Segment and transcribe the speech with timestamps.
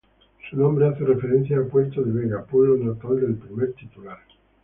[0.49, 4.17] Su nombre hace referencia a Puerto de Vega, pueblo natal del primer titular.